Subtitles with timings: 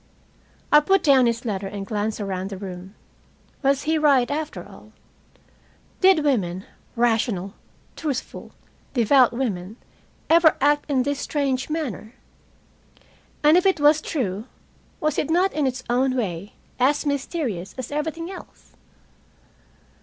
[0.71, 2.95] I put down his letter and glanced around the room.
[3.61, 4.93] Was he right, after all?
[5.99, 7.53] Did women, rational,
[7.95, 8.51] truthful,
[8.95, 9.77] devout women,
[10.27, 12.15] ever act in this strange manner?
[13.43, 14.45] And if it was true,
[14.99, 18.71] was it not in its own way as mysterious as everything else?